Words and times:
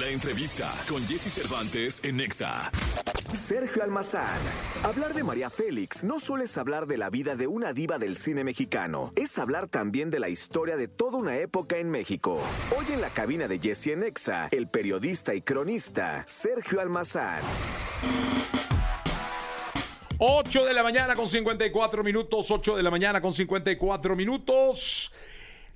La 0.00 0.10
entrevista 0.10 0.70
con 0.90 1.00
Jesse 1.06 1.32
Cervantes 1.32 2.00
en 2.04 2.18
Nexa. 2.18 2.70
Sergio 3.34 3.82
Almazán. 3.82 4.38
Hablar 4.82 5.14
de 5.14 5.24
María 5.24 5.48
Félix 5.48 6.04
no 6.04 6.20
solo 6.20 6.44
es 6.44 6.58
hablar 6.58 6.86
de 6.86 6.98
la 6.98 7.08
vida 7.08 7.34
de 7.34 7.46
una 7.46 7.72
diva 7.72 7.96
del 7.96 8.18
cine 8.18 8.44
mexicano, 8.44 9.14
es 9.16 9.38
hablar 9.38 9.68
también 9.68 10.10
de 10.10 10.20
la 10.20 10.28
historia 10.28 10.76
de 10.76 10.86
toda 10.86 11.16
una 11.16 11.38
época 11.38 11.78
en 11.78 11.90
México. 11.90 12.38
Hoy 12.76 12.84
en 12.92 13.00
la 13.00 13.08
cabina 13.08 13.48
de 13.48 13.58
Jesse 13.58 13.86
en 13.86 14.00
Nexa, 14.00 14.48
el 14.50 14.68
periodista 14.68 15.34
y 15.34 15.40
cronista 15.40 16.24
Sergio 16.26 16.82
Almazán. 16.82 17.40
8 20.18 20.64
de 20.64 20.74
la 20.74 20.82
mañana 20.82 21.14
con 21.14 21.28
54 21.28 22.04
minutos, 22.04 22.50
8 22.50 22.76
de 22.76 22.82
la 22.82 22.90
mañana 22.90 23.22
con 23.22 23.32
54 23.32 24.14
minutos. 24.14 25.10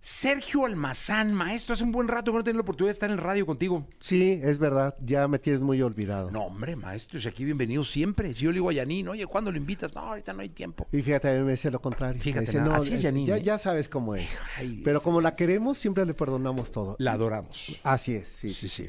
Sergio 0.03 0.65
Almazán, 0.65 1.35
maestro, 1.35 1.75
hace 1.75 1.85
un 1.85 1.93
buen 1.93 2.09
rato 2.09 2.33
que 2.33 2.39
no 2.39 2.45
tengo 2.45 2.57
la 2.57 2.63
oportunidad 2.63 2.89
de 2.89 2.93
estar 2.93 3.11
en 3.11 3.17
el 3.17 3.23
radio 3.23 3.45
contigo. 3.45 3.87
Sí, 3.99 4.41
es 4.43 4.59
verdad, 4.59 4.97
ya 5.05 5.29
me 5.29 5.39
tienes 5.39 5.61
muy 5.61 5.83
olvidado. 5.83 6.31
No, 6.31 6.45
hombre, 6.45 6.75
maestro, 6.75 7.21
si 7.21 7.29
aquí 7.29 7.45
bienvenido 7.45 7.85
siempre. 7.85 8.33
Si 8.33 8.45
yo 8.45 8.51
le 8.51 8.55
digo 8.55 8.71
a 8.71 8.73
Yanin, 8.73 9.09
oye, 9.09 9.27
¿cuándo 9.27 9.53
lo 9.53 9.59
invitas? 9.59 9.95
No, 9.95 10.01
ahorita 10.01 10.33
no 10.33 10.41
hay 10.41 10.49
tiempo. 10.49 10.87
Y 10.91 11.03
fíjate, 11.03 11.29
a 11.29 11.35
mí 11.35 11.45
me 11.45 11.51
dice 11.51 11.71
lo 11.71 11.83
contrario. 11.83 12.23
Fíjate, 12.23 12.47
dice, 12.47 12.61
no, 12.63 12.73
así 12.73 12.95
es 12.95 13.01
eh, 13.01 13.09
Janine, 13.09 13.27
Ya, 13.27 13.37
ya 13.37 13.59
sabes 13.59 13.91
cómo 13.91 14.15
es. 14.15 14.41
Ay, 14.57 14.81
Pero 14.83 15.01
sí, 15.01 15.05
como 15.05 15.21
la 15.21 15.33
sí, 15.33 15.37
queremos, 15.37 15.77
siempre 15.77 16.07
le 16.07 16.15
perdonamos 16.15 16.71
todo. 16.71 16.97
La 16.99 17.13
adoramos. 17.13 17.79
Así 17.83 18.15
es, 18.15 18.27
sí. 18.27 18.55
Sí, 18.55 18.69
sí. 18.69 18.87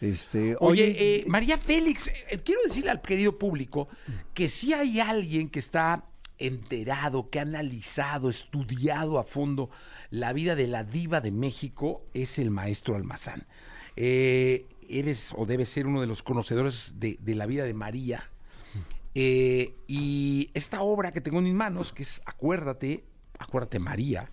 Este, 0.00 0.56
Oye, 0.60 0.96
eh, 0.98 1.24
María 1.26 1.58
Félix, 1.58 2.08
eh, 2.30 2.40
quiero 2.42 2.62
decirle 2.62 2.90
al 2.90 3.02
querido 3.02 3.38
público 3.38 3.88
que 4.32 4.48
si 4.48 4.72
hay 4.72 5.00
alguien 5.00 5.50
que 5.50 5.58
está 5.58 6.04
enterado, 6.38 7.30
que 7.30 7.38
ha 7.38 7.42
analizado, 7.42 8.30
estudiado 8.30 9.18
a 9.18 9.24
fondo 9.24 9.70
la 10.10 10.32
vida 10.32 10.54
de 10.54 10.66
la 10.66 10.84
diva 10.84 11.20
de 11.20 11.32
México, 11.32 12.04
es 12.14 12.38
el 12.38 12.50
maestro 12.50 12.96
Almazán. 12.96 13.46
Eh, 13.96 14.66
eres 14.88 15.32
o 15.36 15.46
debes 15.46 15.68
ser 15.68 15.86
uno 15.86 16.00
de 16.00 16.06
los 16.06 16.22
conocedores 16.22 16.94
de, 16.98 17.18
la 17.34 17.46
vida 17.46 17.64
de 17.64 17.74
María. 17.74 18.30
Eh, 19.14 19.74
y 19.86 20.50
esta 20.52 20.82
obra 20.82 21.12
que 21.12 21.22
tengo 21.22 21.38
en 21.38 21.44
mis 21.44 21.54
manos, 21.54 21.92
que 21.92 22.02
es 22.02 22.22
Acuérdate, 22.26 23.04
Acuérdate 23.38 23.78
María, 23.78 24.30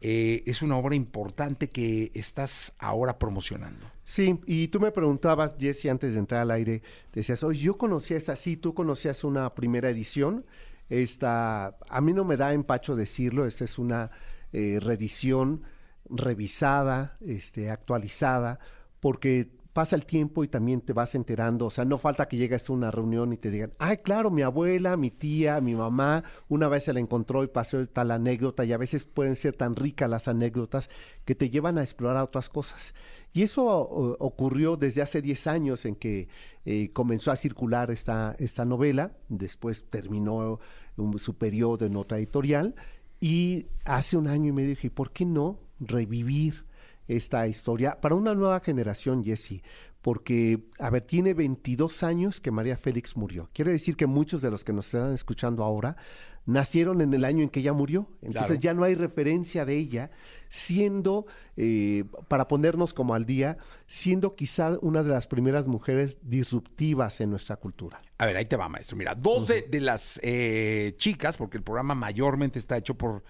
eh, 0.00 0.44
es 0.46 0.62
una 0.62 0.76
obra 0.76 0.94
importante 0.94 1.70
que 1.70 2.12
estás 2.14 2.74
ahora 2.78 3.18
promocionando. 3.18 3.90
Sí, 4.04 4.38
y 4.46 4.68
tú 4.68 4.80
me 4.80 4.92
preguntabas, 4.92 5.56
Jesse, 5.58 5.86
antes 5.86 6.12
de 6.12 6.20
entrar 6.20 6.42
al 6.42 6.50
aire, 6.52 6.82
decías, 7.12 7.42
oye, 7.42 7.60
yo 7.60 7.78
conocía 7.78 8.16
esta, 8.16 8.36
sí, 8.36 8.56
tú 8.56 8.74
conocías 8.74 9.24
una 9.24 9.54
primera 9.54 9.90
edición. 9.90 10.44
Esta, 10.88 11.76
a 11.88 12.00
mí 12.00 12.12
no 12.12 12.24
me 12.24 12.36
da 12.36 12.52
empacho 12.52 12.96
decirlo, 12.96 13.46
esta 13.46 13.64
es 13.64 13.78
una 13.78 14.10
eh, 14.52 14.78
reedición 14.80 15.62
revisada, 16.08 17.18
este, 17.20 17.70
actualizada, 17.70 18.58
porque 19.00 19.57
pasa 19.72 19.94
el 19.96 20.06
tiempo 20.06 20.42
y 20.42 20.48
también 20.48 20.80
te 20.80 20.92
vas 20.92 21.14
enterando, 21.14 21.66
o 21.66 21.70
sea, 21.70 21.84
no 21.84 21.98
falta 21.98 22.26
que 22.26 22.36
llegues 22.36 22.68
a 22.68 22.72
una 22.72 22.90
reunión 22.90 23.32
y 23.32 23.36
te 23.36 23.50
digan, 23.50 23.72
ay, 23.78 23.98
claro, 23.98 24.30
mi 24.30 24.42
abuela, 24.42 24.96
mi 24.96 25.10
tía, 25.10 25.60
mi 25.60 25.74
mamá, 25.76 26.24
una 26.48 26.68
vez 26.68 26.84
se 26.84 26.92
la 26.92 27.00
encontró 27.00 27.44
y 27.44 27.48
pasó 27.48 27.84
tal 27.86 28.10
anécdota, 28.10 28.64
y 28.64 28.72
a 28.72 28.78
veces 28.78 29.04
pueden 29.04 29.36
ser 29.36 29.52
tan 29.54 29.76
ricas 29.76 30.10
las 30.10 30.26
anécdotas 30.26 30.90
que 31.24 31.34
te 31.34 31.50
llevan 31.50 31.78
a 31.78 31.82
explorar 31.82 32.24
otras 32.24 32.48
cosas. 32.48 32.94
Y 33.32 33.42
eso 33.42 33.66
ocurrió 33.66 34.76
desde 34.76 35.02
hace 35.02 35.20
10 35.22 35.46
años 35.46 35.84
en 35.84 35.94
que 35.94 36.28
eh, 36.64 36.90
comenzó 36.92 37.30
a 37.30 37.36
circular 37.36 37.90
esta, 37.90 38.34
esta 38.38 38.64
novela, 38.64 39.12
después 39.28 39.84
terminó 39.90 40.58
un- 40.96 41.18
su 41.18 41.36
periodo 41.36 41.86
en 41.86 41.94
otra 41.96 42.18
editorial, 42.18 42.74
y 43.20 43.66
hace 43.84 44.16
un 44.16 44.28
año 44.28 44.48
y 44.48 44.52
medio 44.52 44.70
dije, 44.70 44.90
¿por 44.90 45.12
qué 45.12 45.24
no 45.26 45.60
revivir 45.80 46.64
esta 47.08 47.46
historia 47.48 48.00
para 48.00 48.14
una 48.14 48.34
nueva 48.34 48.60
generación, 48.60 49.24
Jesse? 49.24 49.62
Porque, 50.02 50.60
a 50.78 50.90
ver, 50.90 51.02
tiene 51.02 51.34
22 51.34 52.02
años 52.04 52.40
que 52.40 52.50
María 52.52 52.76
Félix 52.76 53.16
murió. 53.16 53.50
Quiere 53.52 53.72
decir 53.72 53.96
que 53.96 54.06
muchos 54.06 54.40
de 54.42 54.50
los 54.50 54.62
que 54.62 54.72
nos 54.72 54.86
están 54.94 55.12
escuchando 55.12 55.64
ahora 55.64 55.96
nacieron 56.46 57.02
en 57.02 57.12
el 57.12 57.24
año 57.26 57.42
en 57.42 57.50
que 57.50 57.60
ella 57.60 57.72
murió. 57.74 58.08
Entonces 58.22 58.46
Claro. 58.58 58.60
ya 58.60 58.74
no 58.74 58.84
hay 58.84 58.94
referencia 58.94 59.66
de 59.66 59.76
ella, 59.76 60.10
siendo, 60.48 61.26
eh, 61.56 62.04
para 62.28 62.48
ponernos 62.48 62.94
como 62.94 63.14
al 63.14 63.26
día, 63.26 63.58
siendo 63.86 64.34
quizá 64.34 64.78
una 64.80 65.02
de 65.02 65.10
las 65.10 65.26
primeras 65.26 65.66
mujeres 65.66 66.16
disruptivas 66.22 67.20
en 67.20 67.30
nuestra 67.30 67.56
cultura. 67.56 68.00
A 68.16 68.24
ver, 68.24 68.36
ahí 68.36 68.46
te 68.46 68.56
va, 68.56 68.68
maestro. 68.68 68.96
Mira, 68.96 69.14
dos 69.14 69.48
de, 69.48 69.62
de 69.62 69.80
las 69.82 70.18
eh, 70.22 70.94
chicas, 70.96 71.36
porque 71.36 71.58
el 71.58 71.62
programa 71.62 71.94
mayormente 71.94 72.58
está 72.58 72.78
hecho 72.78 72.94
por, 72.94 73.22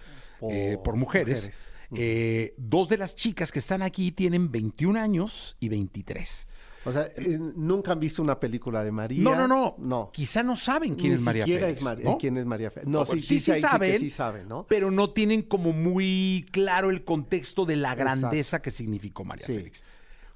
eh, 0.49 0.77
por 0.81 0.95
mujeres, 0.95 1.39
mujeres. 1.43 1.67
Eh, 1.95 2.53
dos 2.57 2.89
de 2.89 2.97
las 2.97 3.15
chicas 3.15 3.51
que 3.51 3.59
están 3.59 3.81
aquí 3.81 4.11
tienen 4.11 4.51
21 4.51 4.99
años 4.99 5.55
y 5.59 5.69
23. 5.69 6.47
O 6.85 6.91
sea, 6.93 7.07
eh, 7.17 7.37
nunca 7.55 7.91
han 7.91 7.99
visto 7.99 8.21
una 8.21 8.39
película 8.39 8.83
de 8.83 8.91
María. 8.91 9.21
No, 9.21 9.35
no, 9.35 9.47
no. 9.47 9.75
No. 9.79 10.11
Quizá 10.13 10.43
no 10.43 10.55
saben 10.55 10.95
quién 10.95 11.09
Ni 11.09 11.15
es 11.15 11.21
María 11.21 11.45
Félix. 11.45 11.77
es 11.77 11.83
Mar- 11.83 11.99
¿no? 12.01 12.17
quién 12.17 12.37
es 12.37 12.45
María 12.45 12.71
Félix. 12.71 12.89
No, 12.89 12.99
No, 12.99 13.05
sí, 13.05 13.19
sí, 13.19 13.27
sí, 13.27 13.39
sí 13.41 13.51
ahí 13.51 13.57
que 13.61 13.67
saben, 13.67 13.99
sí 13.99 14.09
saben, 14.09 14.47
¿no? 14.47 14.65
Pero 14.67 14.89
no 14.89 15.09
tienen 15.11 15.41
como 15.41 15.73
muy 15.73 16.45
claro 16.51 16.89
el 16.89 17.03
contexto 17.03 17.65
de 17.65 17.75
la 17.75 17.95
grandeza 17.95 18.61
que 18.61 18.71
significó 18.71 19.25
María. 19.25 19.45
Félix. 19.45 19.83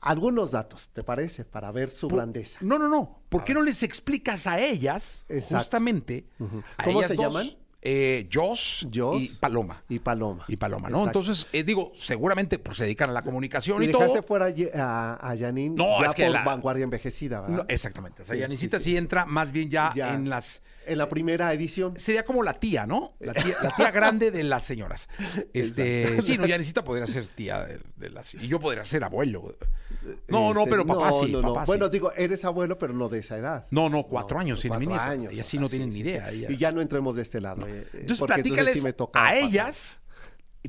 Algunos 0.02 0.52
datos, 0.52 0.90
¿te 0.92 1.02
parece? 1.02 1.46
Para 1.46 1.72
ver 1.72 1.90
su 1.90 2.10
grandeza. 2.10 2.60
No, 2.62 2.78
no, 2.78 2.90
no. 2.90 3.22
¿Por 3.30 3.46
qué 3.46 3.54
no 3.54 3.62
les 3.64 3.82
explicas 3.84 4.46
a 4.46 4.60
ellas, 4.60 5.26
Exacto. 5.30 5.60
justamente, 5.64 6.28
a 6.78 6.84
¿Cómo 6.84 7.00
ellas 7.00 7.12
se 7.12 7.16
dos, 7.16 7.26
llaman? 7.28 7.56
Eh, 7.86 8.30
Joss, 8.32 8.88
Joss 8.94 9.22
y 9.22 9.28
Paloma. 9.40 9.84
Y 9.90 10.00
Paloma. 10.00 10.46
Y 10.48 10.56
Paloma, 10.56 10.90
¿no? 10.90 11.00
Exacto. 11.00 11.20
Entonces, 11.20 11.50
eh, 11.52 11.64
digo, 11.66 11.92
seguramente 11.96 12.58
pues, 12.58 12.78
se 12.78 12.86
dedican 12.86 13.10
a 13.10 13.14
la 13.14 13.22
comunicación 13.24 13.82
Y 13.82 13.86
y, 13.86 13.88
dejaste 13.88 14.20
todo. 14.20 14.24
fuera 14.24 14.46
a 14.76 15.20
a, 15.32 15.38
Janine 15.38 15.76
No, 15.76 16.00
ya 16.00 16.08
es 16.08 16.16
que 16.16 16.24
por 16.24 16.32
la- 16.32 16.44
vanguardia 16.46 16.84
envejecida, 16.86 17.42
¿verdad? 17.42 17.58
No, 17.58 17.66
exactamente. 17.68 18.22
O 18.22 18.26
sea, 18.26 18.36
Sí, 18.36 18.40
Yanisita 18.42 18.80
sí, 18.80 18.86
sí, 18.86 18.90
sí. 18.92 18.98
entra 18.98 19.26
más 19.26 19.52
bien 19.52 19.70
ya, 19.70 19.92
Ya. 19.96 20.14
en 20.14 20.30
las. 20.30 20.62
En 20.86 20.98
la 20.98 21.08
primera 21.10 21.54
edición. 21.54 21.98
Sería 21.98 22.24
como 22.26 22.44
la 22.44 22.60
tía, 22.60 22.86
¿no? 22.86 23.14
La 23.20 23.34
tía, 23.34 23.56
la 23.62 23.76
tía 23.76 23.92
grande 23.92 24.32
de 24.32 24.44
las 24.44 24.64
señoras. 24.64 25.08
Este, 25.54 26.22
sí, 26.22 26.38
no, 26.38 26.46
Yanisita 26.46 26.84
podría 26.84 27.06
ser 27.08 27.28
tía 27.28 27.64
de, 27.66 27.80
de 27.96 28.10
las. 28.10 28.34
Y 28.36 28.48
yo 28.48 28.60
podría 28.60 28.84
ser 28.86 29.04
abuelo. 29.04 29.56
No, 30.28 30.54
no, 30.54 30.62
Este, 30.62 30.70
pero 30.72 30.86
papá 30.86 31.12
sí. 31.12 31.32
no, 31.32 31.42
no. 31.42 31.54
papá 31.54 31.66
sí. 31.66 31.70
Bueno, 31.70 31.90
digo, 31.90 32.12
eres 32.14 32.44
abuelo, 32.46 32.78
pero 32.78 32.94
no 32.94 33.08
de 33.10 33.20
esa 33.20 33.38
edad. 33.38 33.66
No, 33.72 33.90
no, 33.90 34.04
cuatro 34.04 34.38
No, 34.38 34.42
años 34.42 34.64
mi 34.64 34.70
cuatro 34.70 34.94
años, 34.96 35.32
Ellas 35.34 35.46
sí 35.46 35.58
o 35.58 35.62
no 35.62 35.70
tienen 35.70 35.90
ni 35.90 35.98
idea. 36.00 36.30
sí. 36.32 36.46
Y 36.50 36.58
ya 36.58 36.72
no 36.72 36.82
entremos 36.82 37.16
de 37.16 37.22
este 37.22 37.40
lado. 37.40 37.66
eh, 37.68 37.82
eh, 37.94 37.98
Entonces, 38.02 38.26
platícales 38.26 38.84
me 38.84 38.94
a 39.14 39.36
ellas 39.36 40.02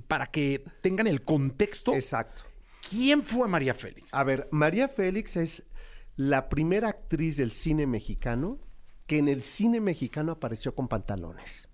para 0.07 0.27
que 0.27 0.65
tengan 0.81 1.07
el 1.07 1.23
contexto. 1.23 1.95
Exacto. 1.95 2.43
¿Quién 2.91 3.23
fue 3.25 3.49
María 3.49 3.75
Félix? 3.75 4.13
A 4.13 4.25
ver, 4.25 4.49
María 4.51 4.89
Félix 4.89 5.37
es 5.37 5.65
la 6.17 6.49
primera 6.49 6.89
actriz 6.89 7.37
del 7.39 7.53
cine 7.53 7.87
mexicano 7.87 8.59
que 9.07 9.19
en 9.19 9.29
el 9.29 9.43
cine 9.43 9.81
mexicano 9.81 10.33
apareció 10.33 10.75
con 10.75 10.89
pantalones. 10.89 11.69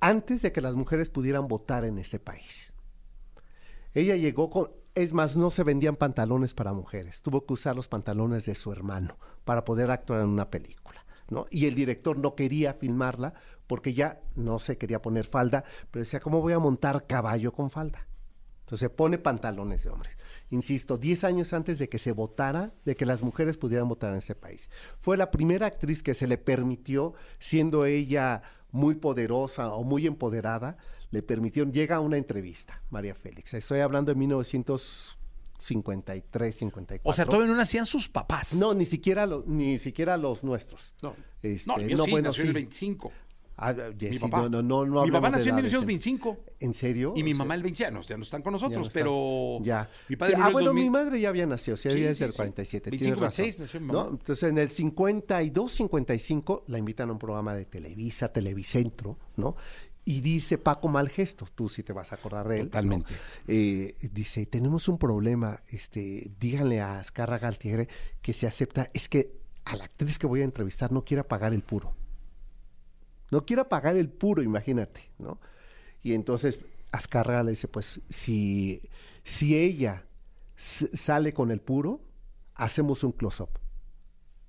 Antes 0.00 0.42
de 0.42 0.52
que 0.52 0.60
las 0.60 0.74
mujeres 0.74 1.08
pudieran 1.08 1.48
votar 1.48 1.84
en 1.84 1.98
este 1.98 2.18
país. 2.18 2.74
Ella 3.94 4.16
llegó 4.16 4.50
con... 4.50 4.70
Es 4.94 5.12
más, 5.14 5.36
no 5.36 5.50
se 5.50 5.62
vendían 5.62 5.96
pantalones 5.96 6.52
para 6.52 6.74
mujeres. 6.74 7.22
Tuvo 7.22 7.46
que 7.46 7.54
usar 7.54 7.74
los 7.74 7.88
pantalones 7.88 8.44
de 8.44 8.54
su 8.54 8.72
hermano 8.72 9.16
para 9.44 9.64
poder 9.64 9.90
actuar 9.90 10.20
en 10.20 10.28
una 10.28 10.50
película. 10.50 11.06
¿no? 11.30 11.46
Y 11.50 11.66
el 11.66 11.74
director 11.74 12.18
no 12.18 12.34
quería 12.34 12.74
filmarla 12.74 13.32
porque 13.66 13.94
ya 13.94 14.20
no 14.36 14.58
se 14.58 14.76
quería 14.76 15.00
poner 15.00 15.24
falda, 15.24 15.64
pero 15.90 16.04
decía, 16.04 16.20
¿cómo 16.20 16.42
voy 16.42 16.52
a 16.52 16.58
montar 16.58 17.06
caballo 17.06 17.52
con 17.52 17.70
falda? 17.70 18.06
Entonces 18.72 18.88
pone 18.88 19.18
pantalones 19.18 19.84
de 19.84 19.90
hombre. 19.90 20.08
Insisto, 20.48 20.96
10 20.96 21.24
años 21.24 21.52
antes 21.52 21.78
de 21.78 21.90
que 21.90 21.98
se 21.98 22.12
votara, 22.12 22.72
de 22.86 22.96
que 22.96 23.04
las 23.04 23.20
mujeres 23.20 23.58
pudieran 23.58 23.86
votar 23.86 24.12
en 24.12 24.16
este 24.16 24.34
país. 24.34 24.70
Fue 24.98 25.18
la 25.18 25.30
primera 25.30 25.66
actriz 25.66 26.02
que 26.02 26.14
se 26.14 26.26
le 26.26 26.38
permitió, 26.38 27.12
siendo 27.38 27.84
ella 27.84 28.40
muy 28.70 28.94
poderosa 28.94 29.74
o 29.74 29.84
muy 29.84 30.06
empoderada, 30.06 30.78
le 31.10 31.22
permitieron, 31.22 31.70
llega 31.70 31.96
a 31.96 32.00
una 32.00 32.16
entrevista, 32.16 32.80
María 32.88 33.14
Félix. 33.14 33.52
Estoy 33.52 33.80
hablando 33.80 34.10
de 34.10 34.18
1953, 34.18 36.56
54. 36.56 37.10
O 37.10 37.12
sea, 37.12 37.26
todavía 37.26 37.48
no 37.48 37.56
nacían 37.56 37.84
sus 37.84 38.08
papás. 38.08 38.54
No, 38.54 38.72
ni 38.72 38.86
siquiera, 38.86 39.26
lo- 39.26 39.44
ni 39.46 39.76
siquiera 39.76 40.16
los 40.16 40.42
nuestros. 40.44 40.94
No, 41.02 41.14
Este, 41.42 41.70
no, 41.70 41.76
mío 41.76 41.94
no, 41.98 42.04
sí, 42.06 42.10
bueno, 42.10 42.28
nació 42.30 42.44
en 42.44 42.48
el 42.48 42.54
sí. 42.54 42.60
25. 42.60 43.12
Ah, 43.56 43.72
Mi 43.74 43.94
Jessy, 44.00 44.18
papá. 44.18 44.48
no, 44.48 44.62
no, 44.62 44.84
no, 44.86 45.04
mi 45.04 45.10
papá 45.10 45.30
nació 45.30 45.52
en 45.52 45.58
edades, 45.58 45.72
1925. 45.72 46.38
¿En 46.60 46.74
serio? 46.74 47.12
Y 47.14 47.22
mi 47.22 47.32
O 47.32 47.34
sea, 47.36 47.44
mamá 47.44 47.54
el 47.54 47.62
20, 47.62 47.78
ya 47.78 47.90
no, 47.90 48.02
ya 48.02 48.16
no 48.16 48.22
están 48.22 48.42
con 48.42 48.52
nosotros, 48.54 48.88
ya 48.88 48.92
pero 48.92 49.58
Ya. 49.62 49.88
mi 50.08 50.16
padre 50.16 50.34
Sí, 50.36 50.40
ah, 50.42 50.48
bueno, 50.50 50.68
2000. 50.68 50.84
mi 50.84 50.90
madre 50.90 51.20
ya 51.20 51.28
había 51.28 51.46
nacido, 51.46 51.76
sí, 51.76 51.88
había 51.88 52.08
desde 52.08 52.24
el 52.24 52.32
sí. 52.32 52.36
47, 52.36 52.90
25, 52.90 53.04
tienes 53.04 53.20
razón. 53.20 53.42
26 53.44 53.60
nació 53.60 53.80
mi 53.80 53.86
mamá. 53.86 54.08
Entonces, 54.10 54.42
en 54.50 54.58
el 54.58 54.70
52, 54.70 55.72
55, 55.72 56.64
la 56.68 56.78
invitan 56.78 57.08
a 57.10 57.12
un 57.12 57.18
programa 57.18 57.54
de 57.54 57.66
Televisa, 57.66 58.32
Televicentro, 58.32 59.18
¿no? 59.36 59.54
Y 60.04 60.20
dice 60.20 60.58
Paco 60.58 60.88
Malgesto, 60.88 61.46
tú 61.54 61.68
sí 61.68 61.84
te 61.84 61.92
vas 61.92 62.10
a 62.10 62.16
acordar 62.16 62.48
de 62.48 62.60
él. 62.60 62.66
Totalmente. 62.66 63.14
Eh, 63.46 63.94
dice, 64.12 64.46
tenemos 64.46 64.88
un 64.88 64.98
problema, 64.98 65.62
este, 65.68 66.32
díganle 66.40 66.80
a 66.80 66.98
Azcárraga 66.98 67.46
Altiegre 67.46 67.86
que 68.20 68.32
se 68.32 68.48
acepta, 68.48 68.90
es 68.94 69.08
que 69.08 69.30
a 69.64 69.76
la 69.76 69.84
actriz 69.84 70.18
que 70.18 70.26
voy 70.26 70.40
a 70.40 70.44
entrevistar 70.44 70.90
no 70.90 71.04
quiere 71.04 71.22
pagar 71.22 71.52
el 71.54 71.62
puro. 71.62 71.94
No 73.32 73.46
quiere 73.46 73.64
pagar 73.64 73.96
el 73.96 74.10
puro, 74.10 74.42
imagínate, 74.42 75.10
¿no? 75.18 75.40
Y 76.02 76.12
entonces 76.12 76.58
Azcárraga 76.92 77.42
le 77.42 77.50
dice, 77.52 77.66
pues 77.66 77.98
si, 78.10 78.82
si 79.24 79.56
ella 79.56 80.04
sale 80.54 81.32
con 81.32 81.50
el 81.50 81.62
puro, 81.62 82.02
hacemos 82.54 83.02
un 83.02 83.12
close-up. 83.12 83.48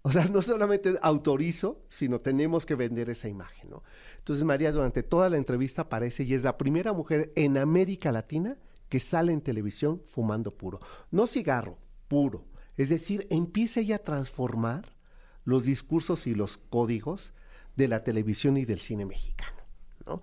O 0.02 0.12
sea, 0.12 0.26
no 0.26 0.42
solamente 0.42 1.00
autorizo, 1.02 1.86
sino 1.88 2.20
tenemos 2.20 2.66
que 2.66 2.76
vender 2.76 3.10
esa 3.10 3.30
imagen, 3.30 3.70
¿no? 3.70 3.84
Entonces 4.18 4.44
María 4.44 4.74
durante 4.74 5.02
toda 5.02 5.30
la 5.30 5.38
entrevista 5.38 5.84
aparece 5.84 6.26
y 6.26 6.34
es 6.34 6.44
la 6.44 6.58
primera 6.58 6.92
mujer 6.92 7.32
en 7.38 7.58
América 7.58 8.12
Latina 8.12 8.58
que 8.90 9.00
sale 9.00 9.32
en 9.32 9.40
televisión 9.40 10.02
fumando 10.10 10.58
puro. 10.58 10.82
No 11.10 11.26
cigarro, 11.26 11.78
puro. 12.10 12.44
Es 12.76 12.90
decir, 12.90 13.28
empieza 13.30 13.80
ella 13.80 13.96
a 13.96 14.04
transformar 14.04 14.98
los 15.46 15.64
discursos 15.64 16.28
y 16.28 16.36
los 16.36 16.58
códigos 16.58 17.34
de 17.76 17.88
la 17.88 18.04
televisión 18.04 18.58
y 18.58 18.66
del 18.66 18.80
cine 18.80 19.06
mexicano, 19.06 19.58
¿no? 20.06 20.22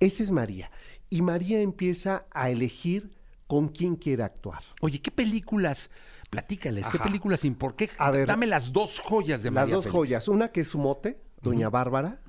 Esa 0.00 0.22
es 0.22 0.30
María. 0.30 0.70
Y 1.10 1.22
María 1.22 1.60
empieza 1.60 2.26
a 2.32 2.50
elegir 2.50 3.12
con 3.46 3.68
quién 3.68 3.96
quiere 3.96 4.22
actuar. 4.22 4.62
Oye, 4.80 5.00
¿qué 5.00 5.10
películas? 5.10 5.90
Platícales, 6.30 6.88
¿qué 6.88 6.98
películas 6.98 7.44
y 7.44 7.50
por 7.50 7.76
qué? 7.76 7.90
A 7.98 8.10
ver, 8.10 8.26
Dame 8.26 8.46
las 8.46 8.72
dos 8.72 8.98
joyas 9.00 9.42
de 9.42 9.50
Las 9.50 9.54
María 9.64 9.74
dos 9.74 9.84
Félix. 9.84 9.94
joyas, 9.96 10.28
una 10.28 10.48
que 10.48 10.62
es 10.62 10.68
su 10.68 10.78
mote, 10.78 11.20
Doña 11.42 11.68
Bárbara, 11.68 12.22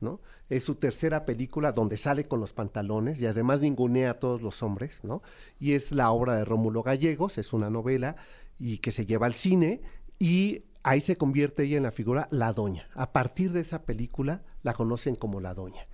¿no? 0.00 0.20
Es 0.48 0.64
su 0.64 0.76
tercera 0.76 1.24
película 1.26 1.72
donde 1.72 1.96
sale 1.96 2.24
con 2.24 2.38
los 2.38 2.52
pantalones 2.52 3.20
y 3.20 3.26
además 3.26 3.60
ningunea 3.60 4.12
a 4.12 4.14
todos 4.20 4.40
los 4.42 4.62
hombres, 4.62 5.00
¿no? 5.02 5.22
Y 5.58 5.72
es 5.72 5.90
la 5.90 6.10
obra 6.12 6.36
de 6.36 6.44
Rómulo 6.44 6.82
Gallegos, 6.84 7.36
es 7.36 7.52
una 7.52 7.68
novela 7.68 8.14
y 8.56 8.78
que 8.78 8.92
se 8.92 9.04
lleva 9.04 9.26
al 9.26 9.34
cine 9.34 9.82
y 10.20 10.62
ahí 10.82 11.00
se 11.00 11.16
convierte 11.16 11.64
ella 11.64 11.76
en 11.76 11.82
la 11.82 11.92
figura 11.92 12.28
La 12.30 12.52
Doña. 12.52 12.88
A 12.94 13.12
partir 13.12 13.52
de 13.52 13.60
esa 13.60 13.82
película 13.82 14.42
la 14.62 14.74
conocen 14.74 15.16
como 15.16 15.40
La 15.40 15.54
Doña. 15.54 15.84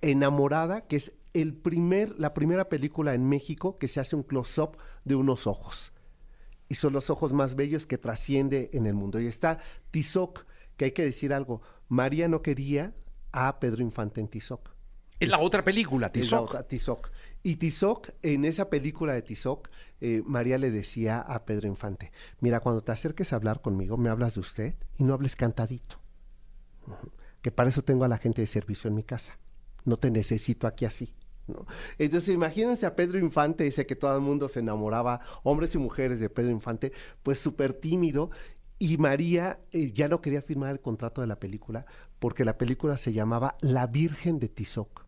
Enamorada, 0.00 0.86
que 0.86 0.96
es 0.96 1.14
el 1.34 1.54
primer, 1.54 2.18
la 2.18 2.34
primera 2.34 2.68
película 2.68 3.14
en 3.14 3.28
México 3.28 3.78
que 3.78 3.88
se 3.88 4.00
hace 4.00 4.16
un 4.16 4.22
close-up 4.22 4.76
de 5.04 5.14
unos 5.14 5.46
ojos 5.46 5.92
y 6.68 6.74
son 6.74 6.92
los 6.92 7.10
ojos 7.10 7.32
más 7.32 7.54
bellos 7.54 7.86
que 7.86 7.98
trasciende 7.98 8.70
en 8.72 8.86
el 8.86 8.94
mundo. 8.94 9.20
Y 9.20 9.26
está 9.26 9.58
Tizoc, 9.90 10.44
que 10.76 10.86
hay 10.86 10.92
que 10.92 11.04
decir 11.04 11.32
algo, 11.32 11.62
María 11.88 12.28
no 12.28 12.42
quería 12.42 12.94
a 13.32 13.58
Pedro 13.58 13.82
Infante 13.82 14.20
en 14.20 14.28
Tizoc. 14.28 14.70
Es 15.20 15.28
la 15.28 15.40
otra 15.40 15.64
película, 15.64 16.12
Tizoc. 16.12 16.66
Tizoc. 16.68 17.10
Y 17.42 17.56
Tizoc, 17.56 18.10
en 18.22 18.44
esa 18.44 18.70
película 18.70 19.14
de 19.14 19.22
Tizoc, 19.22 19.68
eh, 20.00 20.22
María 20.24 20.58
le 20.58 20.70
decía 20.70 21.20
a 21.20 21.44
Pedro 21.44 21.66
Infante, 21.68 22.12
mira, 22.40 22.60
cuando 22.60 22.82
te 22.82 22.92
acerques 22.92 23.32
a 23.32 23.36
hablar 23.36 23.60
conmigo, 23.60 23.96
me 23.96 24.10
hablas 24.10 24.34
de 24.34 24.40
usted 24.40 24.74
y 24.96 25.04
no 25.04 25.14
hables 25.14 25.34
cantadito. 25.34 26.00
Que 27.42 27.50
para 27.50 27.68
eso 27.68 27.82
tengo 27.82 28.04
a 28.04 28.08
la 28.08 28.18
gente 28.18 28.42
de 28.42 28.46
servicio 28.46 28.88
en 28.88 28.94
mi 28.94 29.02
casa. 29.02 29.38
No 29.84 29.96
te 29.96 30.10
necesito 30.10 30.66
aquí 30.66 30.84
así. 30.84 31.14
¿no? 31.46 31.66
Entonces 31.98 32.34
imagínense 32.34 32.86
a 32.86 32.94
Pedro 32.94 33.18
Infante, 33.18 33.64
dice 33.64 33.86
que 33.86 33.96
todo 33.96 34.14
el 34.14 34.20
mundo 34.20 34.48
se 34.48 34.60
enamoraba, 34.60 35.20
hombres 35.42 35.74
y 35.74 35.78
mujeres 35.78 36.20
de 36.20 36.30
Pedro 36.30 36.50
Infante, 36.50 36.92
pues 37.22 37.38
súper 37.38 37.72
tímido. 37.72 38.30
Y 38.78 38.98
María 38.98 39.58
eh, 39.72 39.92
ya 39.92 40.08
no 40.08 40.20
quería 40.20 40.42
firmar 40.42 40.70
el 40.70 40.80
contrato 40.80 41.20
de 41.20 41.26
la 41.26 41.40
película 41.40 41.86
porque 42.20 42.44
la 42.44 42.58
película 42.58 42.96
se 42.96 43.12
llamaba 43.12 43.56
La 43.60 43.88
Virgen 43.88 44.38
de 44.38 44.48
Tizoc 44.48 45.07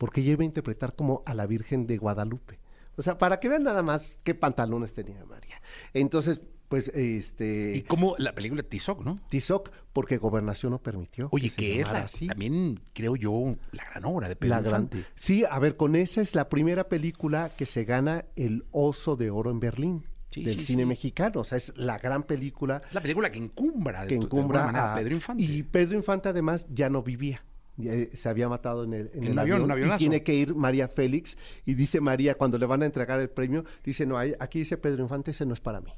porque 0.00 0.22
ella 0.22 0.32
iba 0.32 0.40
a 0.40 0.46
interpretar 0.46 0.96
como 0.96 1.22
a 1.26 1.34
la 1.34 1.46
Virgen 1.46 1.86
de 1.86 1.98
Guadalupe. 1.98 2.58
O 2.96 3.02
sea, 3.02 3.18
para 3.18 3.38
que 3.38 3.50
vean 3.50 3.64
nada 3.64 3.82
más 3.82 4.18
qué 4.24 4.34
pantalones 4.34 4.94
tenía 4.94 5.22
María. 5.26 5.60
Entonces, 5.92 6.40
pues, 6.68 6.88
este... 6.88 7.76
Y 7.76 7.82
como 7.82 8.14
la 8.16 8.34
película 8.34 8.62
Tizoc, 8.62 9.04
¿no? 9.04 9.20
Tizoc, 9.28 9.70
porque 9.92 10.16
Gobernación 10.16 10.72
no 10.72 10.78
permitió. 10.78 11.28
Oye, 11.32 11.50
que 11.50 11.80
es 11.82 11.92
la, 11.92 12.04
así. 12.04 12.28
también, 12.28 12.80
creo 12.94 13.14
yo, 13.14 13.54
la 13.72 13.84
gran 13.90 14.06
obra 14.06 14.26
de 14.30 14.36
Pedro 14.36 14.54
La 14.54 14.62
gran- 14.62 14.82
Infante. 14.84 15.04
Sí, 15.16 15.44
a 15.44 15.58
ver, 15.58 15.76
con 15.76 15.94
esa 15.94 16.22
es 16.22 16.34
la 16.34 16.48
primera 16.48 16.88
película 16.88 17.50
que 17.54 17.66
se 17.66 17.84
gana 17.84 18.24
el 18.36 18.64
Oso 18.70 19.16
de 19.16 19.30
Oro 19.30 19.50
en 19.50 19.60
Berlín. 19.60 20.06
Sí, 20.28 20.44
del 20.44 20.60
sí, 20.60 20.64
cine 20.64 20.84
sí. 20.84 20.86
mexicano, 20.86 21.40
o 21.40 21.44
sea, 21.44 21.58
es 21.58 21.76
la 21.76 21.98
gran 21.98 22.22
película 22.22 22.80
la 22.92 23.02
película 23.02 23.30
que 23.32 23.38
encumbra, 23.38 24.02
de, 24.02 24.08
que 24.08 24.14
de 24.14 24.22
encumbra 24.22 24.64
manera, 24.66 24.92
a 24.92 24.96
Pedro 24.96 25.12
Infante. 25.14 25.42
Y 25.42 25.62
Pedro 25.64 25.96
Infante 25.98 26.28
además 26.30 26.66
ya 26.70 26.88
no 26.88 27.02
vivía. 27.02 27.44
Eh, 27.84 28.10
se 28.12 28.28
había 28.28 28.48
matado 28.48 28.84
en 28.84 28.92
el, 28.94 29.10
en 29.14 29.38
avión, 29.38 29.70
avión, 29.70 29.88
un 29.90 29.94
y 29.94 29.98
tiene 29.98 30.22
que 30.22 30.34
ir 30.34 30.54
María 30.54 30.88
Félix 30.88 31.36
y 31.64 31.74
dice 31.74 32.00
María 32.00 32.34
cuando 32.34 32.58
le 32.58 32.66
van 32.66 32.82
a 32.82 32.86
entregar 32.86 33.20
el 33.20 33.30
premio 33.30 33.64
dice 33.84 34.06
no 34.06 34.16
hay- 34.18 34.34
aquí 34.40 34.58
dice 34.60 34.76
Pedro 34.76 35.02
Infante 35.02 35.30
ese 35.30 35.46
no 35.46 35.54
es 35.54 35.60
para 35.60 35.80
mí 35.80 35.92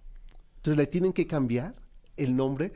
entonces 0.57 0.77
le 0.77 0.87
tienen 0.87 1.13
que 1.13 1.27
cambiar 1.27 1.75
el 2.17 2.37
nombre 2.37 2.73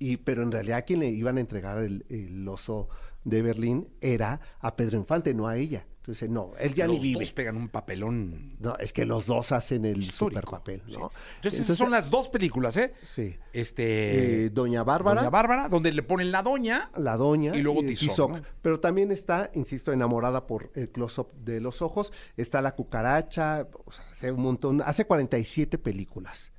y 0.00 0.16
pero 0.16 0.42
en 0.42 0.50
realidad 0.50 0.84
quien 0.84 0.98
le 1.00 1.08
iban 1.10 1.36
a 1.36 1.40
entregar 1.40 1.78
el, 1.78 2.04
el 2.08 2.48
oso 2.48 2.88
de 3.22 3.42
Berlín 3.42 3.86
era 4.00 4.40
a 4.60 4.74
Pedro 4.74 4.98
Infante 4.98 5.34
no 5.34 5.46
a 5.46 5.56
ella 5.56 5.86
entonces 5.98 6.30
no 6.30 6.52
él 6.58 6.72
ya 6.72 6.86
Los 6.86 6.96
ni 6.96 7.02
vive 7.02 7.20
dos 7.20 7.32
pegan 7.32 7.58
un 7.58 7.68
papelón 7.68 8.56
no 8.58 8.74
es 8.78 8.94
que 8.94 9.04
los 9.04 9.26
dos 9.26 9.52
hacen 9.52 9.84
el 9.84 10.02
super 10.02 10.44
papel 10.44 10.82
Sí. 10.88 10.96
no 10.96 11.12
Entonces, 11.36 11.60
esas 11.60 11.76
son 11.76 11.90
las 11.90 12.10
dos 12.10 12.30
películas, 12.30 12.78
¿eh? 12.78 12.94
sí 13.02 13.36
Este. 13.52 14.46
Eh, 14.46 14.50
Doña 14.50 14.82
Bárbara 14.82 15.20
Doña 15.20 15.30
Bárbara, 15.30 15.68
donde 15.68 15.92
le 15.92 16.02
ponen 16.02 16.32
la 16.32 16.42
doña. 16.42 16.90
la 16.96 17.18
doña 17.18 17.54
Y 17.54 17.60
luego 17.60 17.82
Tizoc, 17.82 18.30
¿no? 18.36 18.42
Pero 18.62 18.80
también 18.80 19.12
está, 19.12 19.50
insisto, 19.54 19.92
enamorada 19.92 20.46
por 20.46 20.70
el 20.74 20.88
close-up 20.88 21.32
de 21.44 21.60
los 21.60 21.82
ojos. 21.82 22.12
Está 22.38 22.62
la 22.62 22.74
cucaracha, 22.74 23.68
o 23.84 23.92
sea, 23.92 24.04
hace 24.10 24.32
un 24.32 24.40
montón, 24.40 24.80
hace 24.80 25.04
47 25.04 25.76
películas, 25.76 26.52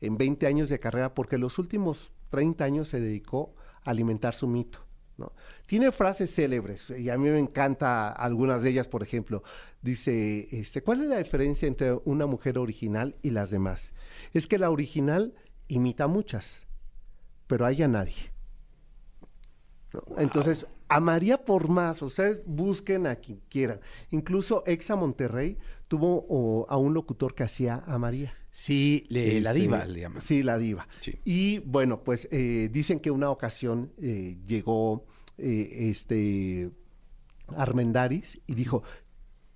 En 0.00 0.16
20 0.16 0.46
años 0.46 0.68
de 0.68 0.80
carrera, 0.80 1.14
porque 1.14 1.38
los 1.38 1.58
últimos 1.58 2.12
30 2.30 2.64
años 2.64 2.88
se 2.88 3.00
dedicó 3.00 3.54
a 3.84 3.90
alimentar 3.90 4.34
su 4.34 4.46
mito. 4.46 4.86
Tiene 5.66 5.90
frases 5.92 6.34
célebres 6.34 6.90
y 6.90 7.08
a 7.08 7.16
mí 7.16 7.28
me 7.28 7.38
encanta 7.38 8.10
algunas 8.12 8.62
de 8.62 8.70
ellas, 8.70 8.86
por 8.86 9.02
ejemplo, 9.02 9.42
dice, 9.80 10.46
este, 10.52 10.82
¿cuál 10.82 11.02
es 11.02 11.08
la 11.08 11.18
diferencia 11.18 11.66
entre 11.66 11.94
una 12.04 12.26
mujer 12.26 12.58
original 12.58 13.16
y 13.22 13.30
las 13.30 13.50
demás? 13.50 13.94
Es 14.32 14.46
que 14.46 14.58
la 14.58 14.70
original 14.70 15.34
imita 15.68 16.04
a 16.04 16.08
muchas, 16.08 16.66
pero 17.46 17.64
a 17.64 17.72
ella 17.72 17.88
nadie. 17.88 18.32
Entonces, 20.18 20.66
a 20.88 21.00
María 21.00 21.44
por 21.44 21.68
más, 21.68 22.00
ustedes 22.02 22.40
busquen 22.46 23.06
a 23.06 23.16
quien 23.16 23.40
quieran. 23.48 23.80
Incluso 24.10 24.62
Exa 24.66 24.94
Monterrey 24.96 25.58
tuvo 25.88 26.26
o, 26.28 26.66
a 26.68 26.76
un 26.76 26.94
locutor 26.94 27.34
que 27.34 27.42
hacía 27.42 27.82
a 27.86 27.98
María. 27.98 28.34
Sí, 28.50 29.04
le- 29.08 29.40
la 29.40 29.50
Este, 29.50 29.60
diva 29.62 29.84
le 29.84 30.00
llaman. 30.00 30.20
Sí, 30.20 30.42
la 30.42 30.58
diva. 30.58 30.88
Sí. 31.00 31.18
Y 31.24 31.58
bueno, 31.60 32.02
pues 32.04 32.28
eh, 32.30 32.68
dicen 32.72 33.00
que 33.00 33.10
una 33.10 33.30
ocasión 33.30 33.92
eh, 33.98 34.38
llegó 34.46 35.04
eh, 35.38 35.88
este 35.90 36.70
Armendaris 37.56 38.40
y 38.46 38.54
dijo, 38.54 38.82